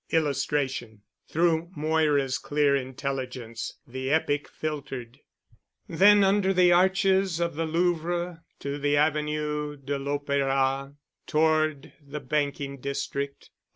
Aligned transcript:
[Illustration: 0.09 1.03
THROUGH 1.29 1.73
MOIRA'S 1.77 2.39
CLEAR 2.39 2.75
INTELLIGENCE 2.75 3.75
THE 3.85 4.09
EPIC 4.09 4.47
FILTERED] 4.47 5.19
Then 5.87 6.23
under 6.23 6.51
the 6.53 6.71
arches 6.71 7.39
of 7.39 7.53
the 7.53 7.67
Louvre 7.67 8.41
to 8.61 8.79
the 8.79 8.97
Avenue 8.97 9.77
de 9.77 9.99
l'Opera, 9.99 10.85
and 10.85 10.95
toward 11.27 11.93
the 12.01 12.19
banking 12.19 12.79
district. 12.79 13.51